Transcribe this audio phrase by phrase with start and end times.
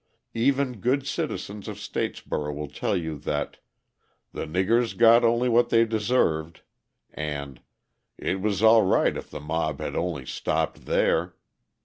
[0.33, 3.57] Even good citizens of Statesboro will tell you that
[4.33, 6.61] "the niggers got only what they deserved,"
[7.13, 7.61] and
[8.17, 11.35] "it was all right if the mob had only stopped there."